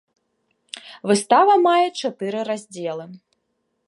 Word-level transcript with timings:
Выстава 1.11 1.53
мае 1.67 1.87
чатыры 2.01 2.39
раздзелы. 2.49 3.05